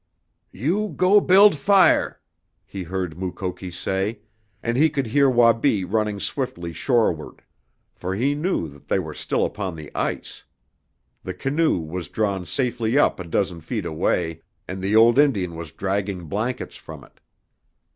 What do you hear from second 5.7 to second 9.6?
running swiftly shoreward. For he knew that they were still